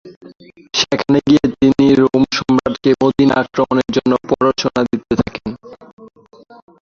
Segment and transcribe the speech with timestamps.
[0.79, 5.49] সেখানে গিয়ে তিনি রোম সম্রাটকে মদীনা আক্রমণের জন্য প্ররোচনা দিতে থাকেন।